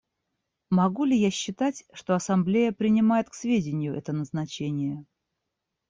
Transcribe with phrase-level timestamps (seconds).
[0.71, 5.05] Могу ли я считать, что Ассамблея принимает к сведению это назначение?